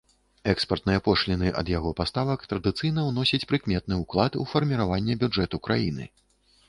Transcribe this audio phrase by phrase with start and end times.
[0.53, 6.13] Экспартныя пошліны ад яго паставак традыцыйна ўносяць прыкметны ўклад у фарміраванне бюджэту краіны.